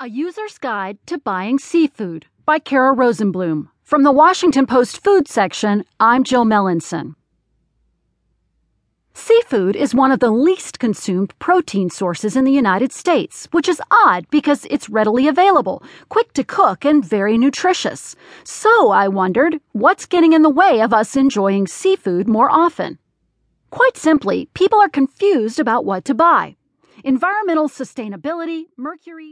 A 0.00 0.08
User's 0.08 0.58
Guide 0.58 0.96
to 1.06 1.18
Buying 1.18 1.58
Seafood 1.58 2.26
by 2.46 2.60
Cara 2.60 2.94
Rosenbloom. 2.94 3.70
From 3.82 4.04
the 4.04 4.12
Washington 4.12 4.64
Post 4.64 5.02
Food 5.02 5.26
section, 5.26 5.84
I'm 5.98 6.22
Jill 6.22 6.44
Melancon. 6.44 7.16
Seafood 9.12 9.74
is 9.74 9.96
one 9.96 10.12
of 10.12 10.20
the 10.20 10.30
least 10.30 10.78
consumed 10.78 11.36
protein 11.40 11.90
sources 11.90 12.36
in 12.36 12.44
the 12.44 12.52
United 12.52 12.92
States, 12.92 13.48
which 13.50 13.68
is 13.68 13.82
odd 13.90 14.24
because 14.30 14.68
it's 14.70 14.88
readily 14.88 15.26
available, 15.26 15.82
quick 16.08 16.32
to 16.34 16.44
cook, 16.44 16.84
and 16.84 17.04
very 17.04 17.36
nutritious. 17.36 18.14
So 18.44 18.92
I 18.92 19.08
wondered, 19.08 19.58
what's 19.72 20.06
getting 20.06 20.32
in 20.32 20.42
the 20.42 20.48
way 20.48 20.80
of 20.80 20.94
us 20.94 21.16
enjoying 21.16 21.66
seafood 21.66 22.28
more 22.28 22.52
often? 22.52 23.00
Quite 23.70 23.96
simply, 23.96 24.48
people 24.54 24.78
are 24.78 24.88
confused 24.88 25.58
about 25.58 25.84
what 25.84 26.04
to 26.04 26.14
buy. 26.14 26.54
Environmental 27.04 27.68
sustainability, 27.68 28.66
mercury, 28.76 29.26